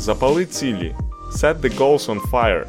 [0.00, 0.94] Запали цілі.
[1.32, 2.64] Set the goals on fire.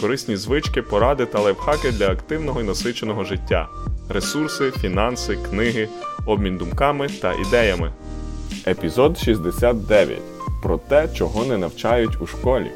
[0.00, 3.68] Корисні звички, поради та лайфхаки для активного і насиченого життя.
[4.08, 5.88] Ресурси, фінанси, книги,
[6.26, 7.92] обмін думками та ідеями.
[8.66, 10.18] Епізод 69.
[10.62, 12.70] Про те, чого не навчають у школі.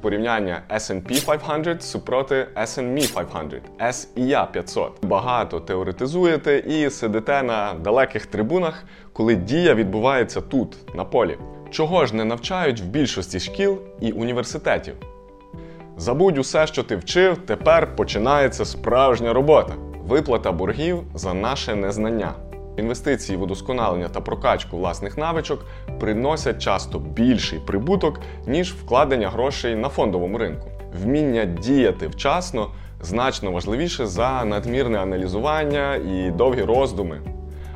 [0.00, 4.92] Порівняння S&P 500 супроти S&Me 500, SIA 500.
[5.02, 11.38] Багато теоретизуєте і сидите на далеких трибунах, коли дія відбувається тут, на полі.
[11.70, 14.94] Чого ж не навчають в більшості шкіл і університетів?
[15.96, 19.72] Забудь усе, що ти вчив, тепер починається справжня робота.
[20.06, 22.32] Виплата боргів за наше незнання.
[22.76, 25.64] Інвестиції в удосконалення та прокачку власних навичок
[26.00, 30.68] приносять часто більший прибуток, ніж вкладення грошей на фондовому ринку.
[31.02, 37.20] Вміння діяти вчасно значно важливіше за надмірне аналізування і довгі роздуми.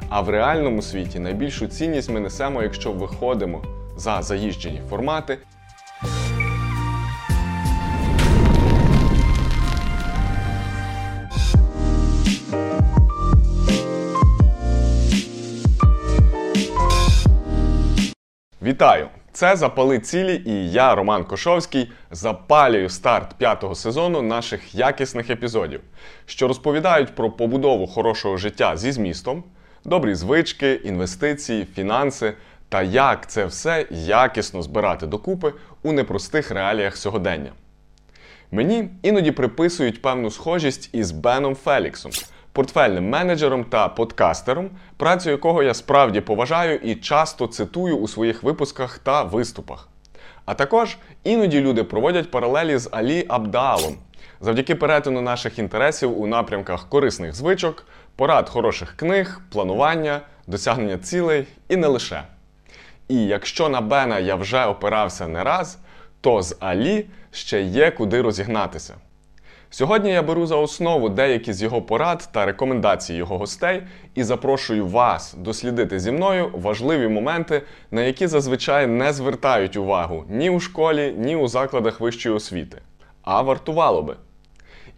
[0.08, 3.62] А в реальному світі найбільшу цінність ми несемо, якщо виходимо
[4.00, 5.38] за заїжджені формати
[18.62, 19.08] Вітаю!
[19.32, 25.80] Це запали цілі, і я, Роман Кошовський, запалюю старт п'ятого сезону наших якісних епізодів,
[26.26, 29.44] що розповідають про побудову хорошого життя зі змістом,
[29.84, 32.34] добрі звички, інвестиції, фінанси
[32.70, 37.52] та як це все якісно збирати докупи у непростих реаліях сьогодення.
[38.50, 42.12] Мені іноді приписують певну схожість із Беном Феліксом
[42.52, 48.98] портфельним менеджером та подкастером, працю якого я справді поважаю і часто цитую у своїх випусках
[48.98, 49.88] та виступах.
[50.44, 53.96] А також іноді люди проводять паралелі з Алі Абдаалом
[54.40, 61.76] завдяки перетину наших інтересів у напрямках корисних звичок, порад хороших книг, планування, досягнення цілей і
[61.76, 62.22] не лише.
[63.10, 65.78] І якщо на Бена я вже опирався не раз,
[66.20, 68.94] то з Алі ще є куди розігнатися.
[69.70, 73.82] Сьогодні я беру за основу деякі з його порад та рекомендацій його гостей
[74.14, 80.50] і запрошую вас дослідити зі мною важливі моменти, на які зазвичай не звертають увагу ні
[80.50, 82.78] у школі, ні у закладах вищої освіти.
[83.22, 84.16] А вартувало би.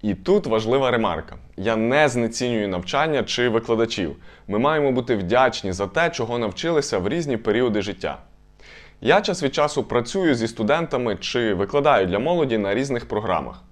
[0.03, 4.17] І тут важлива ремарка: я не знецінюю навчання чи викладачів.
[4.49, 8.19] Ми маємо бути вдячні за те, чого навчилися в різні періоди життя.
[9.01, 13.63] Я час від часу працюю зі студентами чи викладаю для молоді на різних програмах.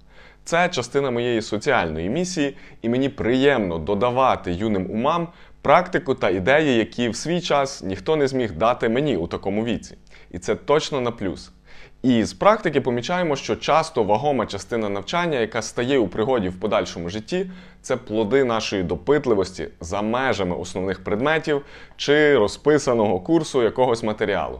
[0.43, 5.27] Це частина моєї соціальної місії, і мені приємно додавати юним умам
[5.61, 9.97] практику та ідеї, які в свій час ніхто не зміг дати мені у такому віці.
[10.31, 11.51] І це точно на плюс.
[12.01, 17.09] І з практики помічаємо, що часто вагома частина навчання, яка стає у пригоді в подальшому
[17.09, 17.51] житті,
[17.81, 21.65] це плоди нашої допитливості за межами основних предметів
[21.97, 24.59] чи розписаного курсу якогось матеріалу.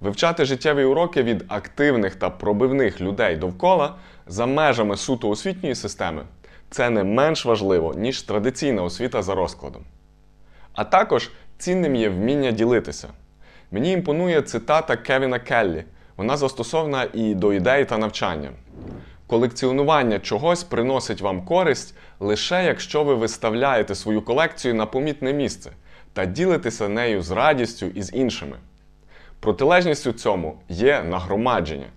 [0.00, 3.94] Вивчати життєві уроки від активних та пробивних людей довкола
[4.26, 6.22] за межами суто освітньої системи
[6.70, 9.84] це не менш важливо, ніж традиційна освіта за розкладом.
[10.74, 13.08] А також цінним є вміння ділитися.
[13.70, 15.84] Мені імпонує цитата Кевіна Келлі.
[16.20, 18.50] Вона застосована і до ідей та навчання.
[19.26, 25.70] Колекціонування чогось приносить вам користь лише якщо ви виставляєте свою колекцію на помітне місце
[26.12, 28.56] та ділитеся нею з радістю і з іншими.
[29.40, 31.88] Протилежністю цьому є нагромадження,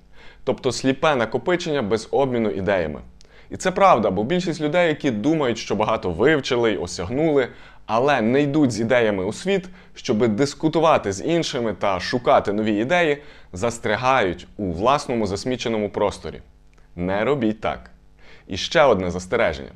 [0.44, 3.00] тобто сліпе накопичення без обміну ідеями.
[3.50, 7.48] І це правда, бо більшість людей, які думають, що багато вивчили й осягнули,
[7.86, 13.18] але не йдуть з ідеями у світ, щоб дискутувати з іншими та шукати нові ідеї,
[13.54, 16.42] застрягають у власному засміченому просторі.
[16.96, 17.90] Не робіть так.
[18.48, 19.72] І ще одне застереження.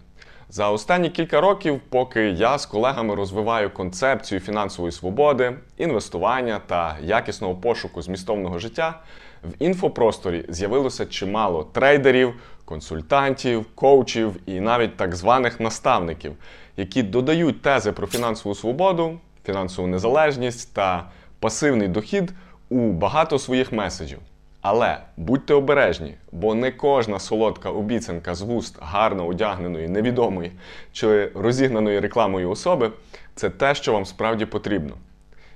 [0.49, 7.55] За останні кілька років, поки я з колегами розвиваю концепцію фінансової свободи, інвестування та якісного
[7.55, 8.99] пошуку змістовного життя,
[9.43, 12.33] в інфопросторі з'явилося чимало трейдерів,
[12.65, 16.33] консультантів, коучів і навіть так званих наставників,
[16.77, 22.33] які додають тези про фінансову свободу, фінансову незалежність та пасивний дохід
[22.69, 24.19] у багато своїх меседжів.
[24.61, 30.51] Але будьте обережні, бо не кожна солодка обіцянка з вуст гарно одягненої, невідомої
[30.93, 32.91] чи розігнаної рекламою особи
[33.35, 34.93] це те, що вам справді потрібно.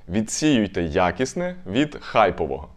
[0.09, 2.69] Відсіюйте якісне від хайпового.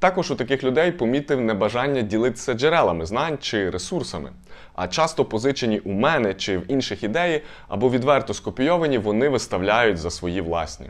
[0.00, 4.32] Також у таких людей помітив небажання ділитися джерелами знань чи ресурсами,
[4.74, 10.10] а часто позичені у мене чи в інших ідеї або відверто скопійовані, вони виставляють за
[10.10, 10.86] свої власні.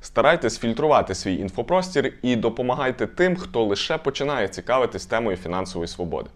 [0.00, 6.30] Старайтесь фільтрувати свій інфопростір і допомагайте тим, хто лише починає цікавитись темою фінансової свободи.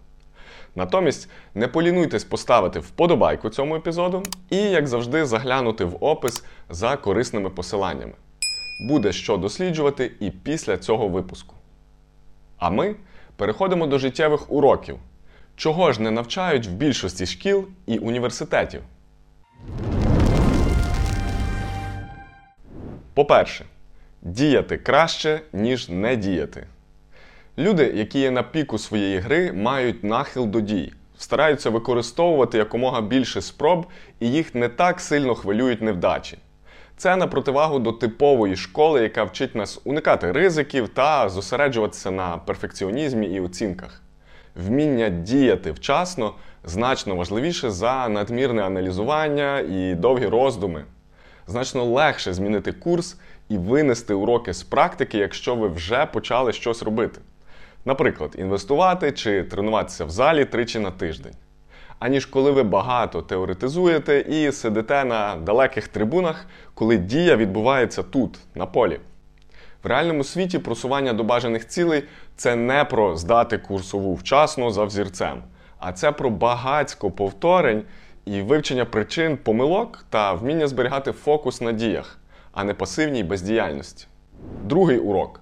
[0.75, 7.49] Натомість не полінуйтесь поставити вподобайку цьому епізоду і, як завжди, заглянути в опис за корисними
[7.49, 8.13] посиланнями.
[8.89, 11.54] Буде що досліджувати і після цього випуску.
[12.57, 12.95] А ми
[13.35, 14.97] переходимо до життєвих уроків.
[15.55, 18.81] Чого ж не навчають в більшості шкіл і університетів?
[23.13, 23.65] По-перше,
[24.21, 26.67] діяти краще, ніж не діяти.
[27.57, 33.41] Люди, які є на піку своєї гри, мають нахил до дій, стараються використовувати якомога більше
[33.41, 33.85] спроб,
[34.19, 36.37] і їх не так сильно хвилюють невдачі.
[36.97, 43.27] Це на противагу до типової школи, яка вчить нас уникати ризиків та зосереджуватися на перфекціонізмі
[43.27, 44.01] і оцінках.
[44.55, 46.33] Вміння діяти вчасно
[46.63, 50.85] значно важливіше за надмірне аналізування і довгі роздуми.
[51.47, 53.17] Значно легше змінити курс
[53.49, 57.21] і винести уроки з практики, якщо ви вже почали щось робити.
[57.85, 61.33] Наприклад, інвестувати чи тренуватися в залі тричі на тиждень.
[61.99, 68.65] Аніж коли ви багато теоретизуєте і сидите на далеких трибунах, коли дія відбувається тут, на
[68.65, 68.99] полі.
[69.83, 72.03] В реальному світі просування до бажаних цілей
[72.35, 75.43] це не про здати курсову вчасно за взірцем,
[75.79, 77.83] а це про багацько повторень
[78.25, 82.19] і вивчення причин помилок та вміння зберігати фокус на діях,
[82.51, 84.07] а не пасивній бездіяльності.
[84.63, 85.41] Другий урок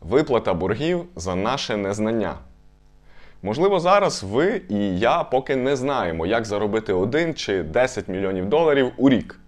[0.00, 2.34] виплата боргів за наше незнання.
[3.44, 8.92] Можливо, зараз ви і я поки не знаємо, як заробити 1 чи 10 мільйонів доларів
[8.96, 9.40] у рік.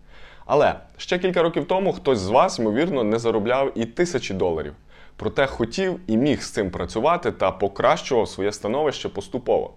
[0.46, 4.72] Але ще кілька років тому хтось з вас, ймовірно, не заробляв і тисячі доларів.
[5.16, 9.75] Проте хотів і міг з цим працювати та покращував своє становище поступово.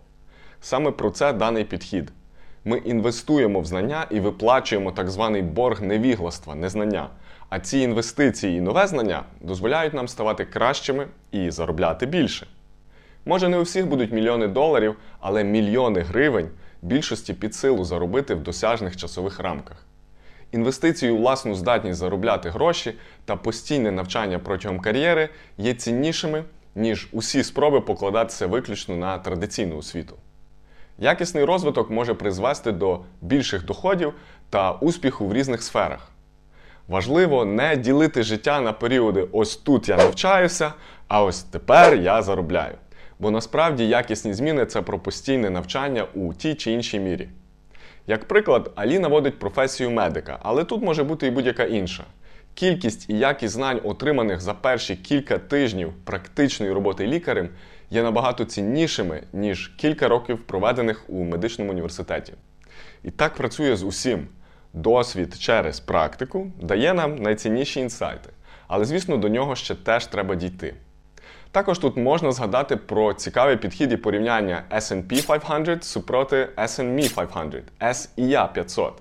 [0.61, 2.11] Саме про це даний підхід.
[2.65, 7.09] Ми інвестуємо в знання і виплачуємо так званий борг невігластва, незнання.
[7.49, 12.47] А ці інвестиції і нове знання дозволяють нам ставати кращими і заробляти більше.
[13.29, 16.49] Може, не у всіх будуть мільйони доларів, але мільйони гривень
[16.81, 19.85] більшості під силу заробити в досяжних часових рамках.
[20.51, 22.93] Інвестиції у власну здатність заробляти гроші
[23.25, 26.43] та постійне навчання протягом кар'єри є ціннішими,
[26.75, 30.15] ніж усі спроби покладатися виключно на традиційну освіту.
[30.97, 34.13] Якісний розвиток може призвести до більших доходів
[34.49, 36.11] та успіху в різних сферах.
[36.87, 40.73] Важливо не ділити життя на періоди ось тут я навчаюся,
[41.07, 42.75] а ось тепер я заробляю.
[43.19, 47.29] Бо насправді якісні зміни це про постійне навчання у тій чи іншій мірі.
[48.07, 52.03] Як приклад, Алі наводить професію медика, але тут може бути і будь-яка інша.
[52.53, 57.49] Кількість і якість знань, отриманих за перші кілька тижнів практичної роботи лікарем,
[57.89, 62.33] є набагато ціннішими, ніж кілька років проведених у медичному університеті.
[63.03, 64.27] І так працює з усім.
[64.73, 68.29] Досвід через практику дає нам найцінніші інсайти,
[68.67, 70.73] але, звісно, до нього ще теж треба дійти.
[71.51, 78.53] Також тут можна згадати про цікавий підхід і порівняння SP 500 супроти SME 500, SIA
[78.53, 78.93] 500.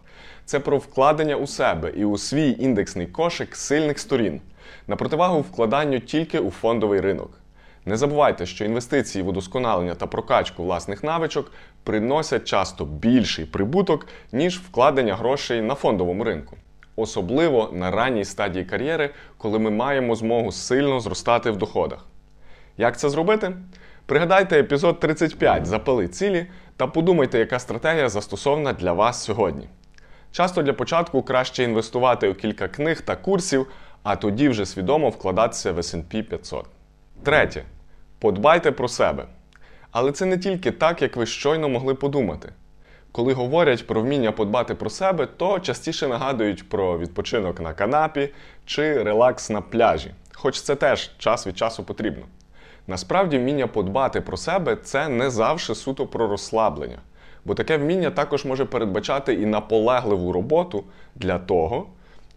[0.45, 4.41] Це про вкладення у себе і у свій індексний кошик сильних сторін,
[4.87, 7.31] на противагу вкладанню тільки у фондовий ринок.
[7.85, 11.53] Не забувайте, що інвестиції в удосконалення та прокачку власних навичок
[11.83, 16.57] приносять часто більший прибуток, ніж вкладення грошей на фондовому ринку.
[16.97, 22.07] Особливо на ранній стадії кар'єри, коли ми маємо змогу сильно зростати в доходах.
[22.79, 23.53] Як це зробити?
[24.07, 26.47] Пригадайте епізод 35 Запали цілі
[26.77, 29.69] та подумайте, яка стратегія застосована для вас сьогодні.
[30.33, 33.67] Часто для початку краще інвестувати у кілька книг та курсів,
[34.03, 36.67] а тоді вже свідомо вкладатися в SP 500.
[37.23, 37.65] Третє.
[38.19, 39.27] Подбайте про себе.
[39.91, 42.53] Але це не тільки так, як ви щойно могли подумати.
[43.13, 48.29] Коли говорять про вміння подбати про себе, то частіше нагадують про відпочинок на канапі
[48.67, 52.27] чи релакс на пляжі, хоч це теж час від часу потрібно.
[52.89, 56.99] Насправді, вміння подбати про себе це не завжди суто про розслаблення,
[57.45, 61.87] бо таке вміння також може передбачати і наполегливу роботу для того,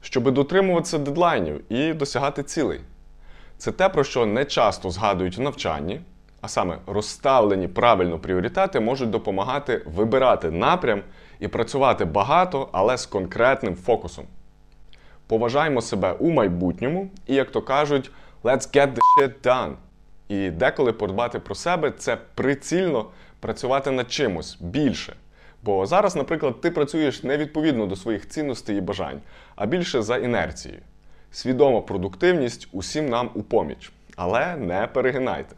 [0.01, 2.79] щоб дотримуватися дедлайнів і досягати цілей.
[3.58, 6.01] Це те, про що не часто згадують в навчанні,
[6.41, 11.01] а саме розставлені правильно пріоритети можуть допомагати вибирати напрям
[11.39, 14.25] і працювати багато, але з конкретним фокусом.
[15.27, 18.12] Поважаємо себе у майбутньому і, як то кажуть,
[18.43, 19.74] let's get the shit done.
[20.32, 23.06] І деколи подбати про себе це прицільно
[23.40, 25.16] працювати над чимось більше.
[25.64, 29.20] Бо зараз, наприклад, ти працюєш не відповідно до своїх цінностей і бажань,
[29.56, 30.82] а більше за інерцією.
[31.32, 33.92] Свідома продуктивність усім нам у поміч.
[34.16, 35.56] Але не перегинайте.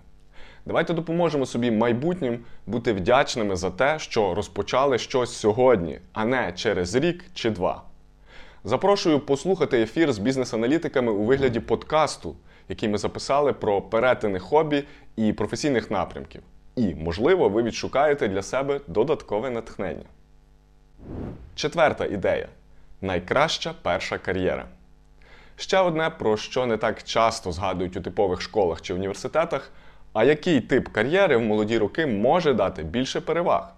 [0.65, 6.95] Давайте допоможемо собі майбутнім бути вдячними за те, що розпочали щось сьогодні, а не через
[6.95, 7.81] рік чи два.
[8.63, 12.35] Запрошую послухати ефір з бізнес-аналітиками у вигляді подкасту,
[12.69, 14.83] який ми записали про перетини хобі
[15.15, 16.41] і професійних напрямків.
[16.75, 20.05] І, можливо, ви відшукаєте для себе додаткове натхнення.
[21.55, 22.47] Четверта ідея
[23.01, 24.65] найкраща перша кар'єра.
[25.55, 29.71] Ще одне, про що не так часто згадують у типових школах чи університетах,
[30.13, 33.73] А який тип кар'єри в молоді роки може дати більше переваг?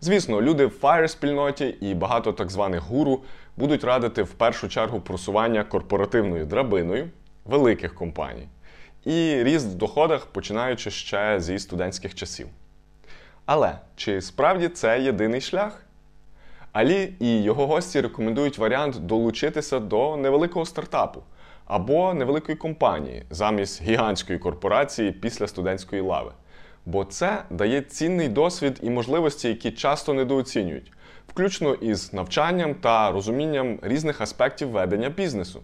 [0.00, 3.20] Звісно, люди в fire спільноті і багато так званих гуру
[3.56, 7.08] будуть радити в першу чергу просування корпоративною драбиною
[7.48, 8.48] великих компаній
[9.04, 12.46] і ріст в доходах, починаючи ще зі студентських часів.
[13.46, 15.82] Але чи справді це єдиний шлях?
[16.72, 21.22] Алі і його гості рекомендують варіант долучитися до невеликого стартапу
[21.66, 26.32] або невеликої компанії замість гігантської корпорації після студентської лави.
[26.86, 30.92] Бо це дає цінний досвід і можливості, які часто недооцінюють,
[31.28, 35.62] включно із навчанням та розумінням різних аспектів ведення бізнесу.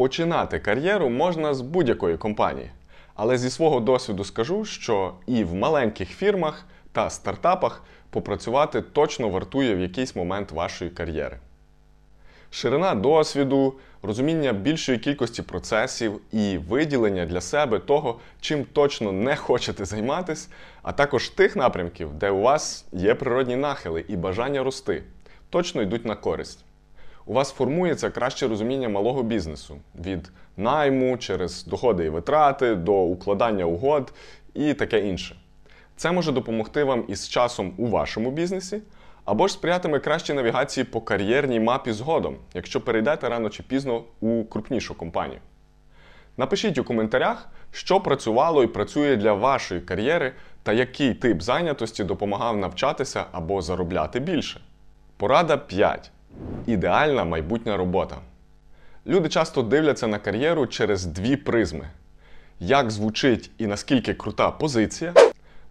[0.00, 2.70] Починати кар'єру можна з будь-якої компанії,
[3.14, 9.74] але зі свого досвіду скажу, що і в маленьких фірмах та стартапах попрацювати точно вартує
[9.74, 11.38] в якийсь момент вашої кар'єри.
[12.50, 19.84] Ширина досвіду, розуміння більшої кількості процесів і виділення для себе того, чим точно не хочете
[19.84, 20.48] займатися,
[20.82, 25.02] а також тих напрямків, де у вас є природні нахили і бажання рости,
[25.50, 26.64] точно йдуть на користь.
[27.30, 33.64] У вас формується краще розуміння малого бізнесу від найму через доходи і витрати до укладання
[33.64, 34.12] угод
[34.54, 35.36] і таке інше.
[35.96, 38.82] Це може допомогти вам із часом у вашому бізнесі,
[39.24, 44.44] або ж сприятиме кращій навігації по кар'єрній мапі згодом, якщо перейдете рано чи пізно у
[44.44, 45.40] крупнішу компанію.
[46.36, 50.32] Напишіть у коментарях, що працювало і працює для вашої кар'єри
[50.62, 54.60] та який тип зайнятості допомагав навчатися або заробляти більше.
[55.16, 56.10] Порада 5.
[56.66, 58.16] Ідеальна майбутня робота.
[59.06, 61.88] Люди часто дивляться на кар'єру через дві призми:
[62.60, 65.14] як звучить і наскільки крута позиція,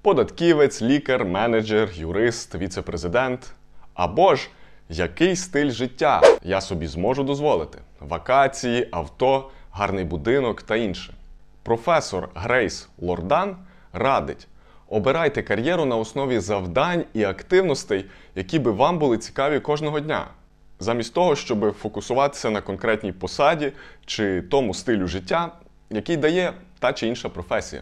[0.02, 3.52] податківець, лікар, менеджер, юрист, віце-президент.
[3.94, 4.50] Або ж
[4.90, 11.14] який стиль життя я собі зможу дозволити: вакації, авто, гарний будинок та інше.
[11.64, 13.58] Професор Грейс Лордан
[13.94, 14.48] радить.
[14.88, 20.28] Обирайте кар'єру на основі завдань і активностей, які би вам були цікаві кожного дня,
[20.80, 23.72] замість того, щоб фокусуватися на конкретній посаді
[24.06, 25.52] чи тому стилю життя,
[25.90, 27.82] який дає та чи інша професія.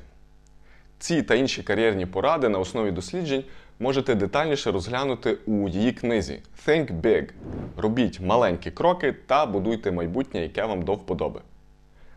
[0.99, 3.43] Ці та інші кар'єрні поради на основі досліджень
[3.79, 7.29] можете детальніше розглянути у її книзі Think Big.
[7.77, 11.41] Робіть маленькі кроки та будуйте майбутнє, яке вам до вподоби.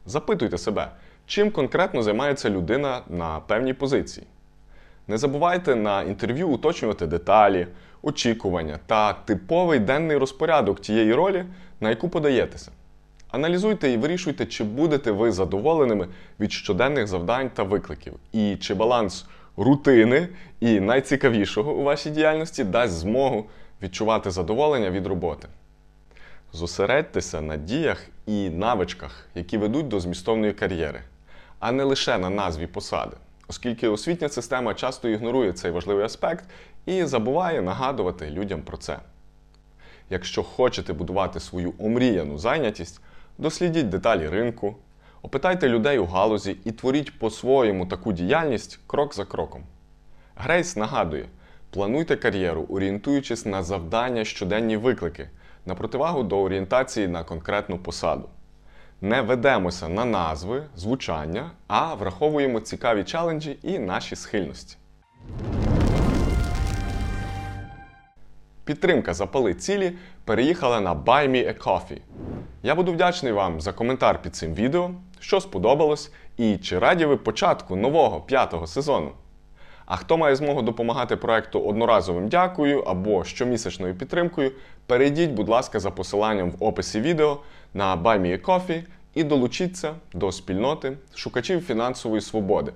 [0.06, 0.90] Запитуйте себе,
[1.26, 4.26] чим конкретно займається людина на певній позиції.
[5.08, 7.66] Не забувайте на інтерв'ю уточнювати деталі,
[8.02, 11.44] очікування та типовий денний розпорядок тієї ролі,
[11.80, 12.70] на яку подаєтеся.
[13.30, 16.08] Аналізуйте і вирішуйте, чи будете ви задоволеними
[16.40, 19.26] від щоденних завдань та викликів, і чи баланс
[19.56, 20.28] рутини
[20.60, 23.46] і найцікавішого у вашій діяльності дасть змогу
[23.82, 25.48] відчувати задоволення від роботи.
[26.52, 31.00] Зосередьтеся на діях і навичках, які ведуть до змістовної кар'єри,
[31.58, 33.16] а не лише на назві посади,
[33.48, 36.44] оскільки освітня система часто ігнорує цей важливий аспект
[36.86, 38.98] і забуває нагадувати людям про це.
[40.10, 43.00] Якщо хочете будувати свою омріяну зайнятість,
[43.38, 44.76] дослідіть деталі ринку,
[45.22, 49.62] опитайте людей у галузі і творіть по-своєму таку діяльність крок за кроком.
[50.36, 51.26] Грейс нагадує:
[51.70, 55.28] плануйте кар'єру, орієнтуючись на завдання щоденні виклики,
[55.66, 58.28] на противагу до орієнтації на конкретну посаду.
[59.00, 64.76] Не ведемося на назви, звучання, а враховуємо цікаві челенджі і наші схильності.
[68.70, 69.92] Підтримка запали цілі
[70.24, 72.00] переїхала на Buy Me a Coffee.
[72.62, 77.16] Я буду вдячний вам за коментар під цим відео, що сподобалось, і чи раді ви
[77.16, 79.10] початку нового п'ятого сезону.
[79.86, 84.52] А хто має змогу допомагати проекту одноразовим дякую або щомісячною підтримкою,
[84.86, 87.38] перейдіть, будь ласка, за посиланням в описі відео
[87.74, 88.82] на Buy Me a Coffee
[89.14, 92.72] і долучіться до спільноти шукачів фінансової свободи,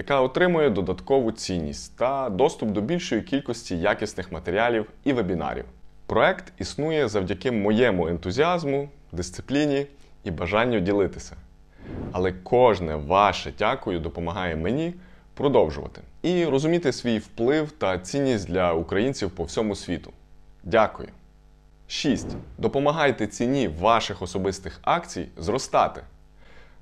[0.00, 5.64] яка отримує додаткову цінність та доступ до більшої кількості якісних матеріалів і вебінарів.
[6.06, 9.86] Проект існує завдяки моєму ентузіазму, дисципліні
[10.24, 11.36] і бажанню ділитися.
[12.12, 14.94] Але кожне ваше дякую допомагає мені
[15.34, 20.12] продовжувати і розуміти свій вплив та цінність для українців по всьому світу.
[20.64, 21.08] Дякую.
[21.86, 22.26] 6.
[22.58, 26.00] Допомагайте ціні ваших особистих акцій зростати.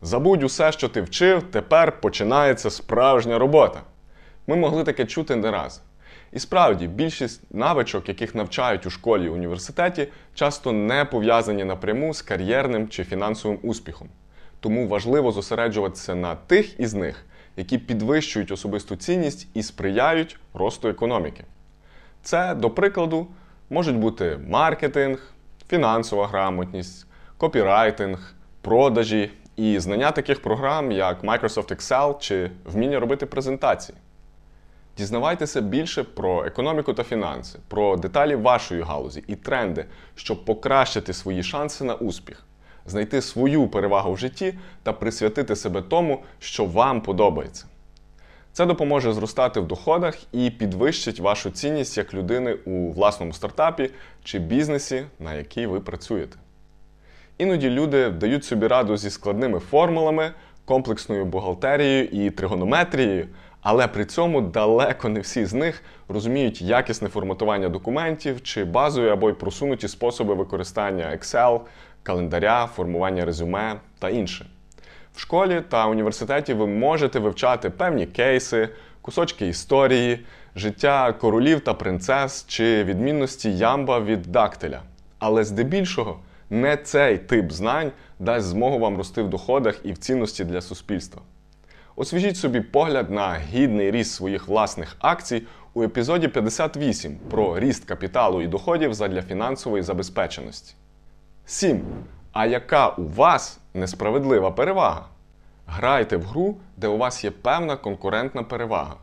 [0.03, 3.81] Забудь усе, що ти вчив, тепер починається справжня робота.
[4.47, 5.83] Ми могли таке чути не раз.
[6.33, 12.23] І справді, більшість навичок, яких навчають у школі і університеті, часто не пов'язані напряму з
[12.23, 14.09] кар'єрним чи фінансовим успіхом.
[14.61, 17.25] Тому важливо зосереджуватися на тих із них,
[17.57, 21.45] які підвищують особисту цінність і сприяють росту економіки.
[22.23, 23.27] Це, до прикладу,
[23.71, 25.33] можуть бути маркетинг,
[25.69, 33.99] фінансова грамотність, копірайтинг, продажі і знання таких програм, як Microsoft Excel чи вміння робити презентації.
[34.97, 39.85] Дізнавайтеся більше про економіку та фінанси, про деталі вашої галузі і тренди,
[40.15, 42.45] щоб покращити свої шанси на успіх,
[42.87, 47.67] знайти свою перевагу в житті та присвятити себе тому, що вам подобається.
[48.53, 53.91] Це допоможе зростати в доходах і підвищить вашу цінність як людини у власному стартапі
[54.25, 56.39] чи бізнесі, на який ви працюєте.
[57.39, 60.31] Іноді люди дають собі раду зі складними формулами,
[60.65, 63.27] комплексною бухгалтерією і тригонометрією,
[63.63, 69.31] але при цьому далеко не всі з них розуміють якісне форматування документів чи базові або
[69.31, 71.61] й просунуті способи використання Excel,
[72.03, 74.47] календаря, формування резюме та інше.
[75.15, 78.69] В школі та університеті ви можете вивчати певні кейси,
[79.03, 80.21] кусочки історії,
[80.57, 84.83] життя королів та принцес чи відмінності ямба від дактиля.
[85.19, 86.19] Але здебільшого
[86.51, 91.23] не цей тип знань дасть змогу вам рости в доходах і в цінності для суспільства.
[91.97, 95.43] Освіжіть собі погляд на гідний ріст своїх власних акцій
[95.75, 100.75] у епізоді 58 про ріст капіталу і доходів задля фінансової забезпеченості.
[101.47, 101.83] 7.
[102.33, 105.05] А яка у вас несправедлива перевага?
[105.67, 108.97] Грайте в гру, де у вас є певна конкурентна перевага.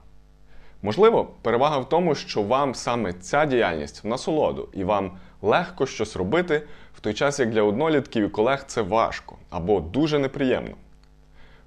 [0.82, 5.12] Можливо, перевага в тому, що вам саме ця діяльність в насолоду, і вам
[5.46, 6.62] легко щось робити,
[6.98, 10.76] в той час як для однолітків і колег це важко або дуже неприємно.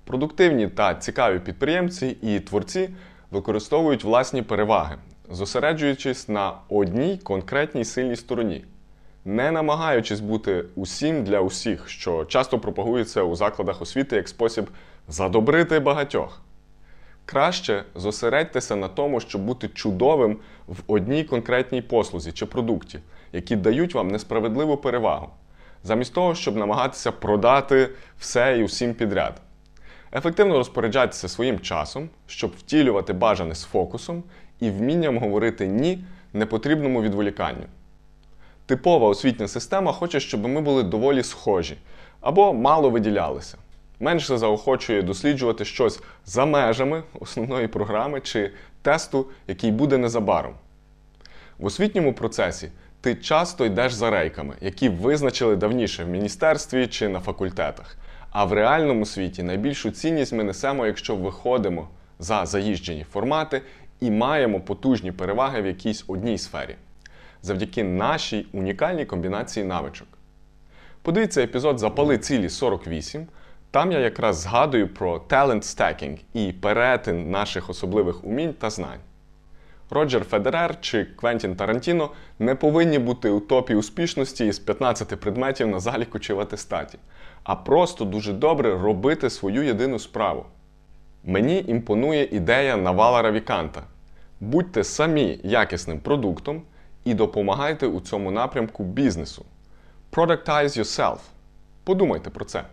[0.05, 2.91] Продуктивні та цікаві підприємці і творці
[3.31, 4.97] використовують власні переваги,
[5.31, 8.65] зосереджуючись на одній конкретній сильній стороні,
[9.25, 14.71] не намагаючись бути усім для усіх, що часто пропагується у закладах освіти як спосіб
[15.09, 16.43] задобрити багатьох.
[17.25, 22.99] Краще зосередьтеся на тому, щоб бути чудовим в одній конкретній послузі чи продукті,
[23.33, 25.29] які дають вам несправедливу перевагу,
[25.83, 29.41] замість того, щоб намагатися продати все і усім підряд.
[30.13, 34.23] Ефективно розпоряджайтеся своїм часом, щоб втілювати бажане з фокусом
[34.61, 37.65] і вмінням говорити ні непотрібному відволіканню.
[38.67, 41.77] Типова освітня система хоче, щоб ми були доволі схожі
[42.21, 43.59] або мало виділялися.
[44.01, 48.51] Менше заохочує досліджувати щось за межами основної програми чи
[48.83, 50.55] тесту, який буде незабаром.
[51.59, 57.21] В освітньому процесі ти часто йдеш за рейками, які визначили давніше в міністерстві чи на
[57.21, 57.97] факультетах.
[58.31, 63.63] А в реальному світі найбільшу цінність ми несемо, якщо виходимо за заїжджені формати
[64.01, 66.77] і маємо потужні переваги в якійсь одній сфері,
[67.43, 70.09] завдяки нашій унікальній комбінації навичок.
[71.03, 73.27] Подивіться епізод Запали цілі 48.
[73.71, 79.01] Там я якраз згадую про talent stacking і перетин наших особливих умінь та знань.
[79.91, 85.81] Роджер Федерер чи Квентін Тарантіно не повинні бути у топі успішності із 15 предметів на
[85.81, 86.99] заліку чи в атестаті,
[87.43, 90.47] а просто дуже добре робити свою єдину справу.
[91.25, 93.83] Мені імпонує ідея Навала Равіканта.
[94.41, 96.63] Будьте самі якісним продуктом
[97.05, 99.45] і допомагайте у цьому напрямку бізнесу.
[100.13, 101.19] Productize yourself.
[101.85, 102.65] Подумайте про це.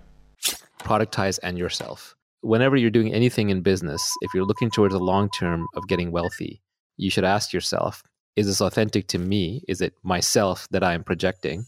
[0.86, 2.16] productize and yourself.
[2.44, 6.12] Whenever you're doing anything in business, if you're looking towards the long term of getting
[6.12, 6.62] wealthy,
[6.98, 8.04] you should ask yourself,
[8.36, 9.64] is this authentic to me?
[9.68, 11.66] Is it myself that I am projecting?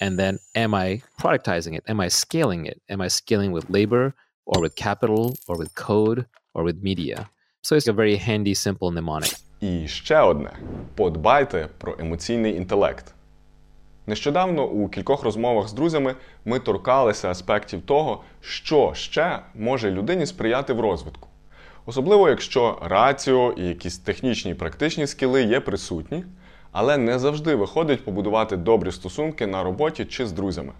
[0.00, 1.84] And then am I productizing it?
[1.88, 2.80] Am I scaling it?
[2.88, 7.30] Am I scaling with labor or with capital or with code or with media?
[7.62, 9.34] So it's a very handy, simple mnemonic.
[9.60, 10.50] І ще одне:
[10.94, 13.14] подбайте про емоційний інтелект.
[14.06, 20.72] Нещодавно у кількох розмовах з друзями ми торкалися аспектів того, що ще може людині сприяти
[20.72, 21.28] в розвитку.
[21.86, 26.24] Особливо, якщо раціо і якісь технічні і практичні скіли є присутні,
[26.72, 30.72] але не завжди виходить побудувати добрі стосунки на роботі чи з друзями.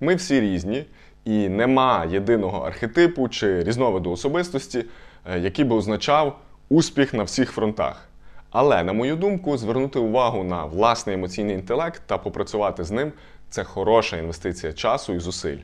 [0.00, 0.84] Ми всі різні,
[1.24, 4.84] і нема єдиного архетипу чи різновиду особистості,
[5.24, 8.08] е, який би означав успіх на всіх фронтах.
[8.50, 13.12] Але, на мою думку, звернути увагу на власний емоційний інтелект та попрацювати з ним
[13.50, 15.58] це хороша інвестиція часу і зусиль.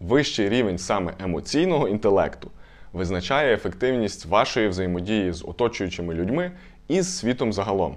[0.00, 2.50] Вищий рівень саме емоційного інтелекту
[2.94, 6.50] визначає ефективність вашої взаємодії з оточуючими людьми
[6.88, 7.96] і з світом загалом.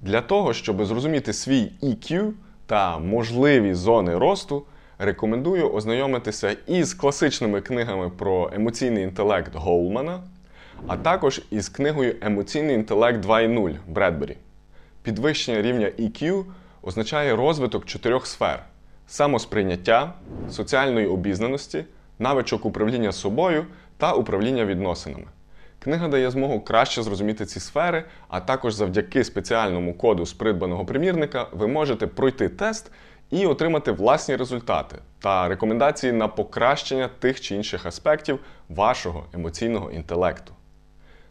[0.00, 2.30] Для того, щоб зрозуміти свій EQ
[2.66, 4.62] та можливі зони росту,
[4.98, 10.20] рекомендую ознайомитися із класичними книгами про емоційний інтелект Голмана
[10.86, 14.36] а також із книгою Емоційний інтелект 2.0 Бредбері.
[15.02, 16.44] Підвищення рівня EQ
[16.82, 18.62] означає розвиток чотирьох сфер:
[19.06, 20.12] самосприйняття,
[20.50, 21.84] соціальної обізнаності,
[22.18, 23.66] навичок управління собою
[24.02, 25.24] та управління відносинами.
[25.78, 31.46] Книга дає змогу краще зрозуміти ці сфери, а також завдяки спеціальному коду з придбаного примірника
[31.52, 32.92] ви можете пройти тест
[33.30, 38.38] і отримати власні результати та рекомендації на покращення тих чи інших аспектів
[38.68, 40.52] вашого емоційного інтелекту.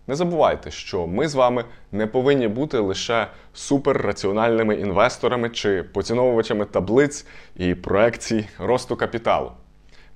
[0.07, 7.25] Не забувайте, що ми з вами не повинні бути лише суперраціональними інвесторами чи поціновувачами таблиць
[7.55, 9.51] і проекцій росту капіталу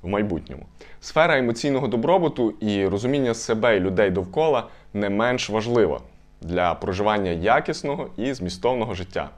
[0.06, 0.66] в майбутньому.
[1.02, 6.02] Сфера емоційного добробуту і розуміння себе і людей довкола не менш важлива
[6.42, 9.30] для проживання якісного і змістовного життя.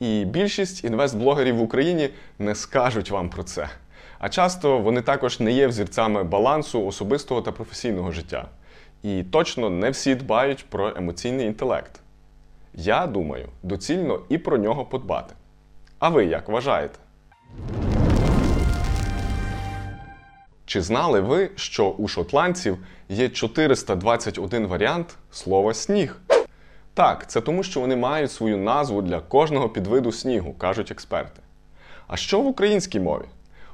[0.00, 3.68] І більшість інвестблогерів в Україні не скажуть вам про це.
[4.18, 8.48] А часто вони також не є взірцями балансу особистого та професійного життя.
[9.02, 12.00] І точно не всі дбають про емоційний інтелект.
[12.74, 15.34] Я думаю, доцільно і про нього подбати.
[15.98, 16.98] А ви як вважаєте?
[20.70, 22.78] Чи знали ви, що у шотландців
[23.08, 26.16] є 421 варіант слова сніг?
[26.94, 31.40] Так, це тому, що вони мають свою назву для кожного підвиду снігу, кажуть експерти.
[32.06, 33.24] А що в українській мові?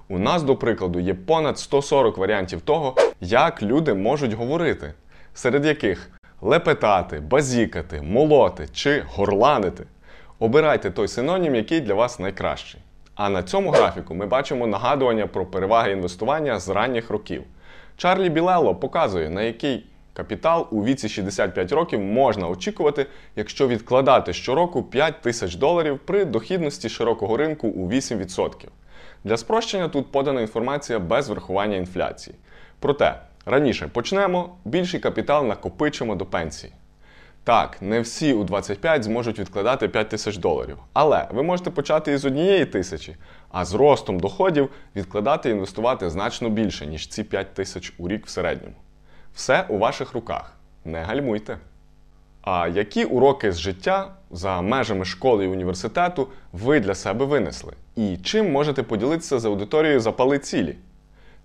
[0.08, 4.94] У нас, до прикладу, є понад 140 варіантів того, як люди можуть говорити,
[5.34, 9.84] серед яких лепетати, базікати, молоти чи горланити.
[10.38, 12.80] Обирайте той синонім, який для вас найкращий.
[13.16, 17.42] А на цьому графіку ми бачимо нагадування про переваги інвестування з ранніх років.
[17.96, 24.82] Чарлі Білело показує, на який капітал у віці 65 років можна очікувати, якщо відкладати щороку
[24.82, 28.50] 5 тисяч доларів при дохідності широкого ринку у 8%.
[29.24, 32.36] Для спрощення тут подана інформація без врахування інфляції.
[32.80, 33.14] Проте,
[33.46, 36.72] раніше почнемо, більший капітал накопичимо до пенсії.
[37.46, 40.78] Так, не всі у 25 зможуть відкладати 5 тисяч доларів.
[40.92, 43.16] Але ви можете почати із однієї тисячі,
[43.50, 48.26] а з ростом доходів відкладати і інвестувати значно більше, ніж ці 5 тисяч у рік
[48.26, 48.74] в середньому.
[49.34, 50.52] Все у ваших руках.
[50.84, 51.58] Не гальмуйте.
[52.42, 57.72] А які уроки з життя за межами школи і університету ви для себе винесли?
[57.96, 60.76] І чим можете поділитися з аудиторією запали цілі?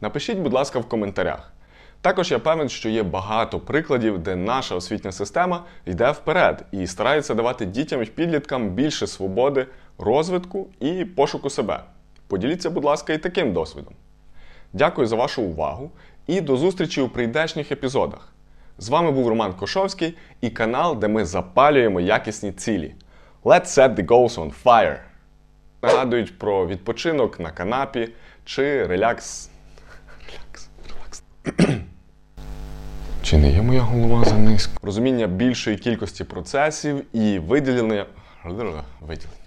[0.02, 1.54] Напишіть, будь ласка, в коментарях.
[2.02, 7.34] Також я певен, що є багато прикладів, де наша освітня система йде вперед і старається
[7.34, 11.84] давати дітям і підліткам більше свободи, розвитку і пошуку себе.
[12.28, 13.94] Поділіться, будь ласка, і таким досвідом.
[14.74, 15.92] Дякую за вашу увагу
[16.28, 18.34] і до зустрічі у прийдешніх епізодах.
[18.78, 22.96] З вами був Роман Кошовський і канал, де ми запалюємо якісні цілі.
[23.44, 25.00] Let's set the goals on fire!
[25.82, 28.10] Нагадують про відпочинок на канапі
[28.46, 29.50] чи релякс.
[30.28, 30.70] Релякс.
[30.90, 31.82] Релакс.
[33.24, 34.72] Чи не є моя голова за низько?
[34.82, 38.06] Розуміння більшої кількості процесів і виділення.
[39.02, 39.41] Виділення.